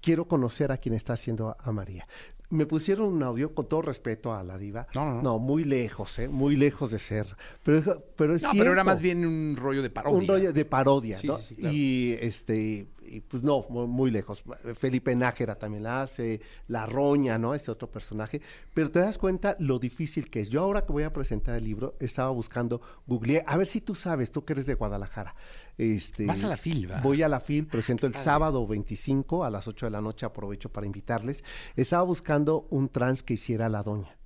quiero 0.01 0.29
conocer 0.29 0.71
a 0.73 0.79
quien 0.79 0.95
está 0.95 1.15
haciendo 1.15 1.57
a 1.59 1.73
María. 1.73 2.07
Me 2.51 2.67
pusieron 2.67 3.13
un 3.13 3.23
audio 3.23 3.55
con 3.55 3.69
todo 3.69 3.83
respeto 3.83 4.35
a 4.35 4.43
la 4.43 4.59
diva. 4.59 4.87
No, 4.95 5.05
no, 5.15 5.23
no. 5.23 5.39
muy 5.39 5.65
lejos, 5.65 6.19
¿eh? 6.19 6.29
Muy 6.29 6.57
lejos 6.57 6.91
de 6.91 6.99
ser. 6.99 7.27
Pero, 7.63 8.05
pero 8.17 8.35
es 8.35 8.43
No, 8.43 8.51
pero 8.53 8.73
era 8.73 8.83
más 8.85 9.01
bien 9.01 9.25
un 9.25 9.57
rollo 9.57 9.83
de 9.83 9.91
parodia. 9.91 10.19
Un 10.19 10.27
rollo 10.27 10.53
de 10.53 10.65
parodia, 10.65 11.19
Sí, 11.19 11.27
¿no? 11.29 11.39
sí, 11.39 11.55
sí, 11.55 11.55
claro. 11.57 11.75
Y 11.77 12.17
este, 12.21 12.89
y 13.11 13.21
pues 13.21 13.43
no, 13.43 13.67
mu- 13.69 13.87
muy 13.87 14.11
lejos. 14.11 14.43
Felipe 14.75 15.15
Nájera 15.17 15.57
también 15.57 15.83
la 15.83 16.03
hace, 16.03 16.41
La 16.69 16.87
Roña, 16.87 17.39
¿no? 17.39 17.55
Este 17.55 17.71
otro 17.71 17.91
personaje. 17.91 18.41
Pero 18.73 18.91
te 18.91 19.01
das 19.01 19.19
cuenta 19.19 19.57
lo 19.59 19.79
difícil 19.79 20.31
que 20.31 20.41
es. 20.41 20.49
Yo 20.49 20.61
ahora 20.63 20.87
que 20.87 20.93
voy 20.93 21.03
a 21.03 21.13
presentar 21.13 21.57
el 21.57 21.65
libro, 21.65 21.97
estaba 22.01 22.31
buscando, 22.31 22.81
googleé, 23.07 23.43
a 23.47 23.57
ver 23.57 23.67
si 23.67 23.81
tú 23.81 23.95
sabes, 23.95 24.31
tú 24.31 24.45
que 24.45 24.53
eres 24.53 24.67
de 24.67 24.75
Guadalajara. 24.75 25.35
Este, 25.77 26.27
Vas 26.27 26.45
a 26.45 26.49
la 26.49 26.57
FIL, 26.57 26.91
¿va? 26.91 27.01
Voy 27.01 27.23
a 27.23 27.29
la 27.29 27.41
FIL, 27.41 27.67
presento 27.67 28.07
el 28.07 28.15
sábado 28.15 28.67
25 28.67 29.45
a 29.45 29.51
las 29.51 29.67
8 29.67 29.87
de 29.87 29.91
la 29.91 30.01
noche, 30.01 30.27
aprovecho 30.27 30.69
para 30.71 30.87
invitarles. 30.87 31.43
Estaba 31.75 32.03
buscando 32.03 32.67
un 32.71 32.89
trans 32.91 33.23
que 33.23 33.35
hiciera 33.35 33.69
la 33.69 33.83
doña. 33.83 34.17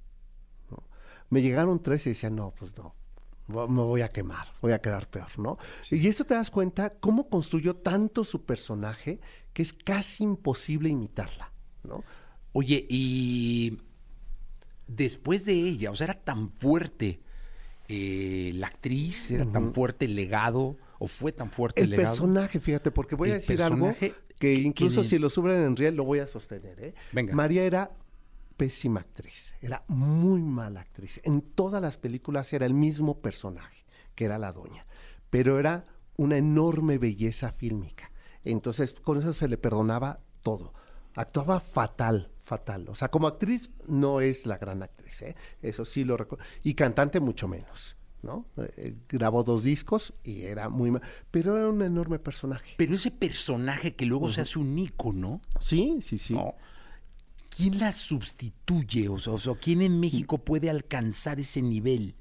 ¿no? 0.71 0.83
Me 1.31 1.43
llegaron 1.43 1.81
tres 1.83 2.07
y 2.07 2.11
decían, 2.11 2.35
no, 2.37 2.53
pues 2.59 2.76
no, 2.76 2.95
me 3.49 3.83
voy 3.83 4.01
a 4.03 4.09
quemar, 4.09 4.49
voy 4.63 4.73
a 4.73 4.81
quedar 4.81 5.09
peor, 5.11 5.39
¿no? 5.39 5.59
Y 5.91 6.07
esto 6.09 6.25
te 6.25 6.35
das 6.35 6.51
cuenta 6.51 6.91
cómo 6.99 7.29
construyó 7.29 7.77
tanto 7.77 8.25
su 8.25 8.45
personaje 8.45 9.21
que 9.53 9.63
es 9.63 9.73
casi 9.73 10.25
imposible 10.25 10.89
imitarla, 10.89 11.53
¿no? 11.83 12.03
Oye, 12.53 12.87
y 12.89 13.79
después 14.87 15.45
de 15.45 15.53
ella, 15.55 15.91
o 15.91 15.97
sea, 15.97 16.07
era 16.07 16.15
tan 16.15 16.51
fuerte 16.51 17.21
eh, 17.89 18.53
la 18.55 18.69
actriz, 18.69 19.31
era 19.31 19.45
tan 19.45 19.75
fuerte 19.75 20.07
el 20.07 20.15
legado, 20.15 20.77
o 20.99 21.07
fue 21.07 21.33
tan 21.33 21.51
fuerte 21.51 21.81
el, 21.83 21.85
El 21.85 21.91
legado. 21.99 22.15
personaje, 22.17 22.61
fíjate, 22.61 22.91
porque 22.91 23.15
voy 23.15 23.29
a 23.31 23.35
El 23.35 23.41
decir 23.41 23.61
algo 23.63 23.95
que 23.99 24.15
que- 24.39 24.55
incluso 24.55 25.03
que- 25.03 25.09
si 25.09 25.19
lo 25.19 25.29
suben 25.31 25.63
en 25.63 25.77
Riel 25.77 25.95
lo 25.97 26.05
voy 26.05 26.19
a 26.21 26.27
sostener, 26.27 26.81
¿eh? 26.81 26.95
Venga. 27.13 27.35
María 27.35 27.63
era 27.65 27.91
pésima 28.57 29.01
actriz, 29.01 29.55
era 29.61 29.85
muy 29.89 30.43
mala 30.43 30.81
actriz. 30.81 31.21
En 31.25 31.41
todas 31.43 31.81
las 31.83 31.97
películas 31.99 32.53
era 32.53 32.67
el 32.67 32.75
mismo 32.75 33.21
personaje, 33.21 33.85
que 34.15 34.25
era 34.25 34.39
la 34.39 34.53
doña, 34.53 34.87
pero 35.31 35.59
era 35.59 35.87
una 36.17 36.37
enorme 36.37 36.99
belleza 36.99 37.53
fílmica. 37.53 38.11
Entonces, 38.45 38.93
con 38.93 39.19
eso 39.19 39.33
se 39.35 39.49
le 39.49 39.57
perdonaba 39.59 40.21
todo. 40.43 40.73
Actuaba 41.15 41.61
fatal, 41.61 42.31
fatal. 42.41 42.89
O 42.89 42.95
sea, 42.95 43.09
como 43.11 43.27
actriz 43.27 43.71
no 43.89 44.21
es 44.21 44.47
la 44.47 44.59
gran 44.59 44.83
actriz, 44.83 45.23
¿eh? 45.23 45.35
Eso 45.63 45.85
sí 45.85 46.05
lo 46.05 46.17
recuerdo. 46.17 46.45
Y 46.63 46.75
cantante 46.75 47.21
mucho 47.21 47.49
menos, 47.49 47.97
¿no? 48.23 48.47
Eh, 48.57 48.97
grabó 49.09 49.45
dos 49.45 49.63
discos 49.65 50.13
y 50.25 50.43
era 50.43 50.69
muy... 50.69 50.91
ma- 50.91 51.01
Pero 51.31 51.57
era 51.57 51.69
un 51.69 51.83
enorme 51.83 52.19
personaje. 52.19 52.75
Pero 52.77 52.95
ese 52.95 53.11
personaje 53.11 53.95
que 53.95 54.07
luego 54.07 54.29
se 54.31 54.41
hace 54.43 54.59
un 54.59 54.77
ícono, 54.79 55.41
Sí, 55.61 55.99
sí, 56.01 56.19
sí. 56.19 56.35
¿no? 56.35 56.55
¿Quién 57.57 57.79
la 57.79 57.93
sustituye? 57.93 59.09
O 59.09 59.19
sea, 59.19 59.55
¿quién 59.61 59.83
en 59.83 60.01
México 60.01 60.39
puede 60.39 60.71
alcanzar 60.71 61.41
ese 61.41 61.63
nivel? 61.63 62.17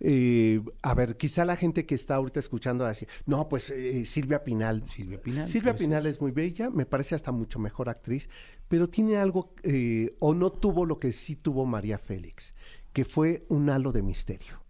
Eh, 0.00 0.60
a 0.82 0.94
ver, 0.94 1.16
quizá 1.16 1.44
la 1.44 1.56
gente 1.56 1.84
que 1.84 1.94
está 1.94 2.14
ahorita 2.14 2.38
escuchando 2.38 2.84
va 2.84 2.90
a 2.90 2.92
decir, 2.92 3.08
no, 3.26 3.48
pues 3.48 3.70
eh, 3.70 4.06
Silvia 4.06 4.44
Pinal. 4.44 4.84
Silvia 4.90 5.20
Pinal, 5.20 5.48
Silvia 5.48 5.74
Pinal 5.74 6.06
es 6.06 6.20
muy 6.20 6.30
bella, 6.30 6.70
me 6.70 6.86
parece 6.86 7.14
hasta 7.14 7.32
mucho 7.32 7.58
mejor 7.58 7.88
actriz, 7.88 8.28
pero 8.68 8.88
tiene 8.88 9.16
algo, 9.16 9.54
eh, 9.62 10.16
o 10.20 10.34
no 10.34 10.52
tuvo 10.52 10.86
lo 10.86 11.00
que 11.00 11.12
sí 11.12 11.34
tuvo 11.34 11.66
María 11.66 11.98
Félix, 11.98 12.54
que 12.92 13.04
fue 13.04 13.44
un 13.48 13.70
halo 13.70 13.92
de 13.92 14.02
misterio. 14.02 14.62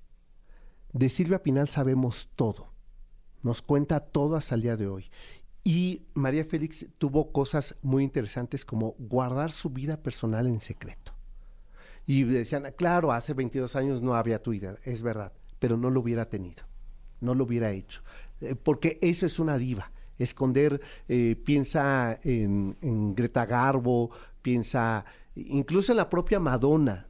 De 0.93 1.11
Silvia 1.11 1.43
Pinal 1.43 1.69
sabemos 1.69 2.31
todo, 2.35 2.73
nos 3.43 3.61
cuenta 3.61 4.01
todo 4.01 4.37
hasta 4.37 4.55
el 4.55 4.63
día 4.63 4.77
de 4.77 4.87
hoy. 4.87 5.11
Y 5.69 6.07
María 6.15 6.47
Félix 6.47 6.87
tuvo 6.97 7.31
cosas 7.31 7.77
muy 7.83 8.03
interesantes 8.03 8.65
como 8.65 8.95
guardar 8.99 9.53
su 9.53 9.69
vida 9.69 9.99
personal 9.99 10.47
en 10.47 10.63
secreto. 10.63 11.13
Y 12.07 12.23
decían, 12.23 12.73
claro, 12.75 13.13
hace 13.13 13.35
22 13.35 13.77
años 13.77 14.01
no 14.01 14.15
había 14.15 14.43
Twitter, 14.43 14.81
es 14.85 15.03
verdad, 15.03 15.31
pero 15.59 15.77
no 15.77 15.91
lo 15.91 16.01
hubiera 16.01 16.31
tenido, 16.31 16.63
no 17.21 17.35
lo 17.35 17.45
hubiera 17.45 17.71
hecho, 17.71 18.01
eh, 18.41 18.55
porque 18.55 18.99
eso 19.03 19.27
es 19.27 19.39
una 19.39 19.59
diva. 19.59 19.93
Esconder, 20.19 20.81
eh, 21.07 21.37
piensa 21.37 22.19
en, 22.23 22.79
en 22.81 23.15
Greta 23.15 23.45
Garbo, 23.45 24.11
piensa 24.41 25.05
incluso 25.35 25.93
en 25.93 25.99
la 25.99 26.09
propia 26.09 26.41
Madonna. 26.41 27.09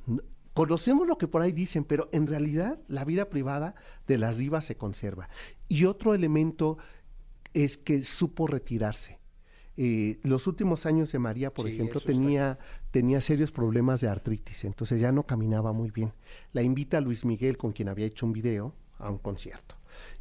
Conocemos 0.53 1.07
lo 1.07 1.17
que 1.17 1.29
por 1.29 1.43
ahí 1.43 1.53
dicen, 1.53 1.85
pero 1.85 2.09
en 2.11 2.27
realidad 2.27 2.81
la 2.89 3.05
vida 3.05 3.31
privada 3.31 3.77
de 4.09 4.19
las 4.19 4.39
divas 4.39 4.65
se 4.65 4.77
conserva. 4.77 5.29
Y 5.69 5.85
otro 5.85 6.13
elemento 6.13 6.79
es 7.55 7.77
que 7.77 8.05
supo 8.05 8.47
retirarse. 8.47 9.19
Eh, 9.77 10.19
los 10.25 10.49
últimos 10.49 10.87
años 10.87 11.13
de 11.13 11.21
María, 11.21 11.55
por 11.55 11.67
Sí, 11.67 11.75
ejemplo, 11.75 12.01
tenía, 12.01 12.59
tenía 12.91 13.21
serios 13.21 13.53
problemas 13.53 14.01
de 14.01 14.09
artritis, 14.09 14.65
entonces 14.65 15.01
ya 15.01 15.13
no 15.13 15.23
caminaba 15.25 15.73
muy 15.73 15.91
bien. 15.93 16.13
La 16.53 16.63
invita 16.63 16.99
a 16.99 17.01
Luis 17.01 17.25
Miguel, 17.25 17.57
con 17.57 17.73
quien 17.73 17.89
había 17.89 18.07
hecho 18.07 18.27
un 18.27 18.33
video, 18.33 18.75
a 18.99 19.09
un 19.11 19.19
concierto. 19.19 19.77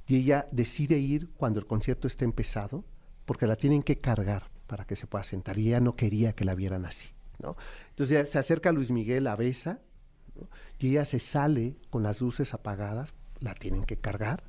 Y 0.07 0.17
ella 0.17 0.47
decide 0.51 0.99
ir 0.99 1.29
cuando 1.37 1.59
el 1.59 1.65
concierto 1.65 2.07
esté 2.07 2.23
empezado, 2.23 2.85
porque 3.25 3.47
la 3.47 3.55
tienen 3.55 3.81
que 3.81 3.97
cargar 3.97 4.51
para 4.67 4.85
que 4.85 4.95
se 4.95 5.07
pueda 5.07 5.23
sentar. 5.23 5.57
Y 5.57 5.69
ella 5.69 5.79
no 5.79 5.95
quería 5.95 6.33
que 6.33 6.45
la 6.45 6.53
vieran 6.53 6.85
así. 6.85 7.07
¿no? 7.39 7.57
Entonces 7.89 8.29
se 8.29 8.37
acerca 8.37 8.69
a 8.69 8.73
Luis 8.73 8.91
Miguel, 8.91 9.23
la 9.23 9.35
besa, 9.35 9.81
¿no? 10.35 10.47
y 10.79 10.89
ella 10.89 11.03
se 11.05 11.19
sale 11.19 11.75
con 11.89 12.03
las 12.03 12.21
luces 12.21 12.53
apagadas, 12.53 13.15
la 13.39 13.55
tienen 13.55 13.85
que 13.85 13.97
cargar, 13.97 14.43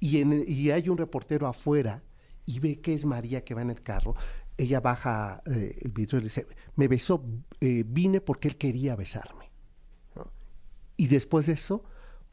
y, 0.00 0.20
en, 0.20 0.44
y 0.46 0.70
hay 0.70 0.88
un 0.88 0.98
reportero 0.98 1.46
afuera 1.48 2.02
y 2.46 2.58
ve 2.60 2.80
que 2.80 2.94
es 2.94 3.04
María 3.04 3.44
que 3.44 3.54
va 3.54 3.62
en 3.62 3.70
el 3.70 3.82
carro. 3.82 4.14
Ella 4.56 4.80
baja 4.80 5.42
eh, 5.46 5.78
el 5.80 5.90
vidrio 5.90 6.18
y 6.18 6.22
le 6.22 6.26
dice, 6.26 6.46
me 6.76 6.88
besó, 6.88 7.24
eh, 7.60 7.84
vine 7.86 8.20
porque 8.20 8.48
él 8.48 8.56
quería 8.56 8.96
besarme. 8.96 9.50
Y 10.96 11.08
después 11.08 11.46
de 11.46 11.54
eso, 11.54 11.82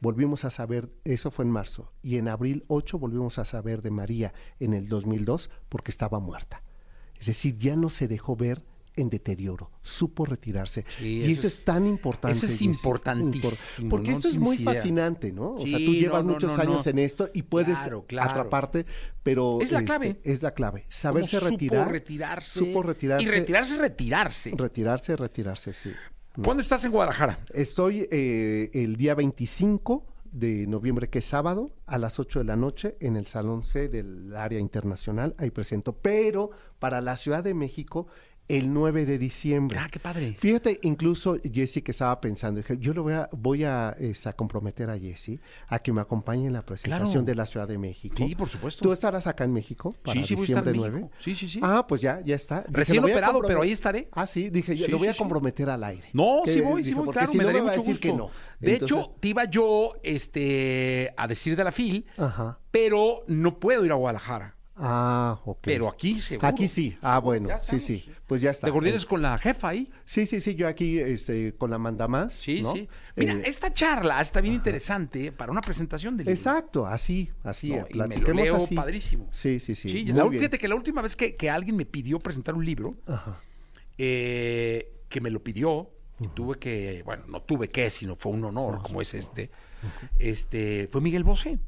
volvimos 0.00 0.44
a 0.44 0.50
saber, 0.50 0.92
eso 1.04 1.30
fue 1.30 1.44
en 1.44 1.50
marzo, 1.50 1.92
y 2.02 2.18
en 2.18 2.28
abril 2.28 2.64
8 2.68 2.98
volvimos 2.98 3.38
a 3.38 3.44
saber 3.44 3.82
de 3.82 3.90
María 3.90 4.34
en 4.60 4.74
el 4.74 4.88
2002 4.88 5.50
porque 5.68 5.90
estaba 5.90 6.20
muerta. 6.20 6.62
Es 7.18 7.26
decir, 7.26 7.56
ya 7.56 7.76
no 7.76 7.90
se 7.90 8.08
dejó 8.08 8.36
ver 8.36 8.64
en 8.94 9.08
deterioro, 9.08 9.70
supo 9.82 10.24
retirarse. 10.26 10.84
Sí, 10.98 11.18
y 11.18 11.22
eso 11.24 11.32
eso 11.32 11.46
es, 11.46 11.58
es- 11.60 11.64
tan 11.64 11.86
importante. 11.86 12.36
eso 12.36 12.46
es 12.46 12.60
importantísimo, 12.62 13.50
impor- 13.86 13.90
Porque 13.90 14.10
no 14.10 14.16
esto 14.16 14.28
es 14.28 14.38
muy 14.38 14.56
idea. 14.56 14.72
fascinante, 14.72 15.32
¿no? 15.32 15.54
O 15.54 15.58
sea, 15.58 15.78
tú 15.78 15.92
llevas 15.94 16.24
no, 16.24 16.32
muchos 16.32 16.56
no, 16.56 16.62
años 16.62 16.86
en 16.86 16.98
esto 16.98 17.30
y 17.32 17.42
puedes 17.42 17.78
Claro, 17.78 18.04
claro. 18.06 18.30
atraparte, 18.30 18.86
pero... 19.22 19.58
Es 19.60 19.72
la 19.72 19.78
este, 19.78 19.86
clave. 19.86 20.20
Es 20.24 20.42
la 20.42 20.52
clave. 20.52 20.84
Saberse 20.88 21.38
¿Cómo 21.38 21.50
supo 21.50 21.58
retirar. 21.60 21.90
retirarse. 21.90 22.58
Supo 22.58 22.82
retirarse. 22.82 23.24
Y 23.24 23.28
retirarse, 23.30 23.78
retirarse. 23.78 24.52
Retirarse, 24.56 25.16
retirarse, 25.16 25.72
sí. 25.72 25.90
¿Cuándo 26.42 26.62
estás 26.62 26.84
en 26.84 26.92
Guadalajara? 26.92 27.40
Estoy 27.52 28.08
eh, 28.10 28.70
el 28.72 28.96
día 28.96 29.14
25 29.14 30.06
de 30.32 30.66
noviembre, 30.66 31.10
que 31.10 31.18
es 31.18 31.26
sábado, 31.26 31.72
a 31.86 31.98
las 31.98 32.18
8 32.18 32.38
de 32.38 32.44
la 32.46 32.56
noche, 32.56 32.96
en 33.00 33.16
el 33.16 33.26
Salón 33.26 33.64
C 33.64 33.88
del 33.90 34.34
área 34.34 34.58
internacional. 34.58 35.34
Ahí 35.36 35.50
presento. 35.50 35.92
Pero 35.92 36.50
para 36.78 37.02
la 37.02 37.18
Ciudad 37.18 37.44
de 37.44 37.52
México, 37.52 38.06
el 38.48 38.72
9 38.74 39.06
de 39.06 39.18
diciembre. 39.18 39.78
Ah, 39.80 39.88
qué 39.90 39.98
padre. 39.98 40.34
Fíjate, 40.38 40.78
incluso 40.82 41.36
Jesse 41.42 41.82
que 41.82 41.92
estaba 41.92 42.20
pensando, 42.20 42.58
dije, 42.60 42.76
yo 42.78 42.92
le 42.92 43.00
voy 43.00 43.12
a, 43.14 43.28
voy 43.32 43.64
a, 43.64 43.96
este, 43.98 44.28
a 44.28 44.32
comprometer 44.34 44.90
a 44.90 44.98
Jesse 44.98 45.38
a 45.68 45.78
que 45.78 45.92
me 45.92 46.00
acompañe 46.00 46.46
en 46.48 46.52
la 46.52 46.62
presentación 46.64 47.10
Claro. 47.10 47.24
de 47.24 47.34
la 47.34 47.46
Ciudad 47.46 47.66
de 47.68 47.78
México. 47.78 48.16
Sí, 48.18 48.34
por 48.34 48.48
supuesto. 48.48 48.82
¿Tú 48.82 48.92
estarás 48.92 49.26
acá 49.26 49.44
en 49.44 49.52
México 49.52 49.94
para 50.02 50.12
Sí, 50.20 50.24
sí, 50.26 50.34
voy 50.34 50.42
a 50.42 50.46
estar 50.48 50.66
en 50.68 50.72
diciembre 50.74 50.90
México. 51.00 51.10
9? 51.16 51.22
Sí, 51.22 51.34
sí, 51.34 51.48
sí. 51.48 51.60
Ah, 51.62 51.86
pues 51.86 52.00
ya, 52.00 52.20
ya 52.24 52.34
está. 52.34 52.60
Dije, 52.62 52.70
Recién 52.72 53.02
lo 53.02 53.08
operado, 53.08 53.40
pero 53.46 53.62
ahí 53.62 53.70
estaré. 53.72 54.08
Ah, 54.12 54.26
sí, 54.26 54.50
dije, 54.50 54.76
yo 54.76 54.86
Sí, 54.86 54.92
lo 54.92 54.98
voy 54.98 55.08
a 55.08 55.14
comprometer 55.14 55.70
al 55.70 55.82
aire. 55.84 56.08
No, 56.12 56.42
Que- 56.44 56.52
sí 56.52 56.60
voy, 56.60 56.84
sí 56.84 56.94
voy, 56.94 57.08
claro, 57.08 57.30
si 57.30 57.38
me 57.38 57.44
no 57.44 57.48
daría 57.48 57.60
a 57.62 57.64
mucho 57.64 57.76
decir 57.76 57.92
gusto. 57.94 58.08
que 58.08 58.12
no. 58.14 58.30
De 58.60 58.72
Entonces- 58.74 58.98
hecho, 58.98 59.14
te 59.20 59.28
iba 59.28 59.44
yo 59.44 59.94
este, 60.02 61.14
a 61.16 61.26
decir 61.28 61.56
de 61.56 61.64
la 61.64 61.72
FIL, 61.72 62.06
Ajá. 62.16 62.58
pero 62.70 63.20
no 63.28 63.58
puedo 63.58 63.84
ir 63.84 63.92
a 63.92 63.94
Guadalajara. 63.94 64.56
Ah, 64.74 65.38
ok. 65.44 65.58
Pero 65.62 65.88
aquí 65.88 66.18
seguro. 66.18 66.48
Aquí 66.48 66.66
sí. 66.66 66.96
Ah, 67.02 67.18
bueno, 67.18 67.50
sí, 67.62 67.78
sí. 67.78 68.10
Pues 68.26 68.40
ya 68.40 68.50
está. 68.50 68.66
¿Te 68.66 68.72
coordinas 68.72 69.04
con 69.04 69.20
la 69.20 69.36
jefa 69.36 69.68
ahí? 69.68 69.90
Sí, 70.06 70.24
sí, 70.24 70.40
sí, 70.40 70.54
yo 70.54 70.66
aquí 70.66 70.98
este, 70.98 71.54
con 71.54 71.70
la 71.70 71.76
manda 71.78 72.08
más. 72.08 72.32
Sí, 72.32 72.62
¿no? 72.62 72.72
sí. 72.74 72.88
Mira, 73.16 73.34
Eh, 73.34 73.42
esta 73.44 73.72
charla 73.72 74.20
está 74.20 74.40
bien 74.40 74.54
interesante 74.54 75.30
para 75.30 75.52
una 75.52 75.60
presentación 75.60 76.16
del 76.16 76.26
libro. 76.26 76.38
Exacto, 76.38 76.86
así, 76.86 77.30
así. 77.42 77.68
No, 77.70 77.82
eh, 77.82 77.86
y 77.90 77.98
me 77.98 78.16
lo 78.16 78.32
leo 78.32 78.56
así. 78.56 78.74
padrísimo. 78.74 79.28
Sí, 79.30 79.60
sí, 79.60 79.74
sí. 79.74 80.04
La- 80.06 80.28
fíjate 80.28 80.58
que 80.58 80.68
la 80.68 80.74
última 80.74 81.02
vez 81.02 81.16
que, 81.16 81.36
que 81.36 81.50
alguien 81.50 81.76
me 81.76 81.84
pidió 81.84 82.18
presentar 82.18 82.54
un 82.54 82.64
libro, 82.64 82.96
Ajá. 83.06 83.40
eh, 83.98 84.90
que 85.08 85.20
me 85.20 85.30
lo 85.30 85.42
pidió, 85.42 85.90
y 86.18 86.28
tuve 86.28 86.58
que, 86.58 87.02
bueno, 87.04 87.24
no 87.28 87.42
tuve 87.42 87.68
que, 87.68 87.90
sino 87.90 88.16
fue 88.16 88.32
un 88.32 88.44
honor, 88.44 88.80
como 88.82 89.02
es 89.02 89.12
este, 89.12 89.50
este, 90.18 90.88
fue 90.90 91.00
Miguel 91.00 91.24
Bosé. 91.24 91.58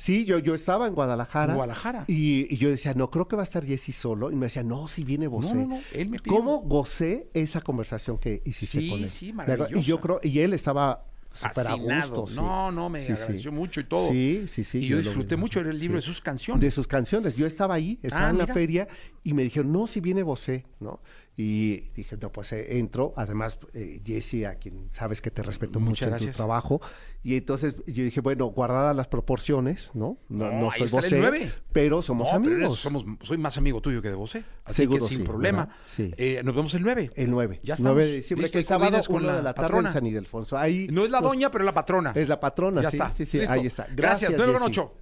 Sí, 0.00 0.24
yo, 0.24 0.38
yo 0.38 0.54
estaba 0.54 0.86
en 0.88 0.94
Guadalajara. 0.94 1.52
En 1.52 1.56
Guadalajara. 1.56 2.04
Y, 2.08 2.52
y 2.52 2.56
yo 2.56 2.70
decía, 2.70 2.94
no, 2.94 3.10
creo 3.10 3.28
que 3.28 3.36
va 3.36 3.42
a 3.42 3.44
estar 3.44 3.62
Jesse 3.66 3.94
solo. 3.94 4.30
Y 4.30 4.34
me 4.34 4.46
decía, 4.46 4.62
no, 4.62 4.88
si 4.88 5.04
viene 5.04 5.26
Bosé. 5.28 5.54
no, 5.54 5.66
no, 5.66 5.80
él 5.92 6.08
me 6.08 6.18
pidió. 6.18 6.36
¿Cómo 6.38 6.60
gocé 6.62 7.28
esa 7.34 7.60
conversación 7.60 8.16
que 8.16 8.40
hiciste 8.46 8.80
Sí, 8.80 8.88
con 8.90 9.00
él? 9.02 9.10
sí, 9.10 9.34
acuerdo, 9.36 9.68
Y 9.78 9.82
yo 9.82 10.00
creo, 10.00 10.18
y 10.22 10.38
él 10.38 10.54
estaba 10.54 11.04
súper 11.32 11.66
a 11.66 11.74
gusto. 11.74 12.26
sí. 12.28 12.34
No, 12.34 12.72
no, 12.72 12.88
me 12.88 12.98
Sí, 13.00 13.06
sí. 13.14 13.22
agradeció 13.22 13.52
mucho 13.52 13.80
y 13.80 13.84
todo. 13.84 14.08
Sí, 14.08 14.44
sí, 14.48 14.64
sí. 14.64 14.78
Y 14.78 14.86
yo 14.88 14.96
disfruté 14.96 15.36
mucho 15.36 15.62
del 15.62 15.78
libro 15.78 15.96
de 15.96 16.02
Sí. 16.02 16.08
sus 16.08 16.22
canciones. 16.22 16.62
De 16.62 16.70
sus 16.70 16.86
canciones. 16.86 17.34
Yo 17.36 17.46
estaba 17.46 17.74
ahí, 17.74 17.98
estaba 18.02 18.28
Ah, 18.28 18.30
en 18.30 18.38
la 18.38 18.46
feria 18.46 18.88
y 19.22 19.34
me 19.34 19.42
dijeron, 19.44 19.70
no, 19.70 19.86
si 19.86 20.00
viene 20.00 20.22
Bosé, 20.22 20.64
¿no? 20.80 20.98
Y 21.36 21.76
dije, 21.94 22.18
no, 22.20 22.30
pues 22.30 22.52
eh, 22.52 22.78
entro. 22.78 23.14
Además, 23.16 23.58
eh, 23.72 24.02
Jesse, 24.04 24.44
a 24.46 24.56
quien 24.56 24.88
sabes 24.90 25.22
que 25.22 25.30
te 25.30 25.42
respeto 25.42 25.80
Muchas 25.80 25.88
mucho 25.88 26.04
en 26.04 26.10
gracias. 26.10 26.32
tu 26.32 26.36
trabajo. 26.36 26.82
Y 27.22 27.36
entonces 27.36 27.76
yo 27.86 28.04
dije, 28.04 28.20
bueno, 28.20 28.46
guardadas 28.46 28.94
las 28.94 29.08
proporciones, 29.08 29.92
¿no? 29.94 30.18
No, 30.28 30.50
No, 30.50 30.60
no 30.60 30.70
soy 30.70 30.90
el 31.12 31.20
nueve. 31.20 31.50
pero 31.72 32.02
somos 32.02 32.30
No, 32.30 32.42
pero 32.42 32.54
amigos. 32.56 32.72
eres- 32.72 32.82
somos, 32.82 33.04
soy 33.22 33.38
más 33.38 33.56
amigo 33.56 33.80
tuyo 33.80 34.02
que 34.02 34.10
de 34.10 34.16
Bosé. 34.16 34.44
Así 34.64 34.82
Seguro 34.82 35.04
que 35.04 35.08
sin 35.08 35.18
sí, 35.18 35.24
problema. 35.24 35.70
Sí. 35.82 36.12
Eh, 36.18 36.42
nos 36.44 36.54
vemos 36.54 36.74
el 36.74 36.82
9. 36.82 37.10
El 37.14 37.30
9. 37.30 37.60
Ya 37.62 37.76
9 37.78 38.02
de 38.02 38.08
estamos. 38.08 38.16
diciembre, 38.16 38.50
que 38.50 38.58
es 38.58 38.66
sábado, 38.66 38.98
con 39.06 39.16
1 39.16 39.26
la 39.26 39.36
de 39.36 39.42
la 39.42 39.54
tarde 39.54 39.68
patrona. 39.68 39.88
en 39.88 39.92
San 39.94 40.06
Ildefonso. 40.06 40.58
Ahí 40.58 40.88
No 40.90 41.04
es 41.04 41.10
la 41.10 41.20
nos- 41.22 41.30
doña, 41.30 41.50
pero 41.50 41.64
es 41.64 41.66
la 41.66 41.74
patrona. 41.74 42.12
Es 42.14 42.28
la 42.28 42.38
patrona, 42.38 42.82
ya 42.82 42.90
sí, 42.90 42.96
está. 42.98 43.12
sí, 43.12 43.24
sí, 43.24 43.38
Listo. 43.38 43.52
ahí 43.54 43.66
está. 43.66 43.84
Gracias, 43.84 44.30
Gracias, 44.30 44.34
9 44.36 44.52
con 44.52 44.68
Jessy. 44.68 44.80
8. 44.80 44.94